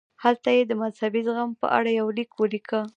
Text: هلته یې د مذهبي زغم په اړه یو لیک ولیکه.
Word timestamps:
هلته 0.23 0.49
یې 0.57 0.63
د 0.67 0.71
مذهبي 0.83 1.21
زغم 1.27 1.51
په 1.61 1.67
اړه 1.77 1.89
یو 1.99 2.07
لیک 2.17 2.31
ولیکه. 2.35 2.81